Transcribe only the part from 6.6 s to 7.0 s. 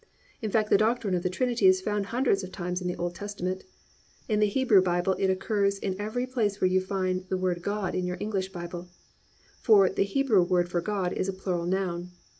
you